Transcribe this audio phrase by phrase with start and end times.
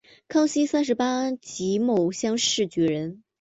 [0.27, 3.21] 康熙三十八年己卯乡试举人。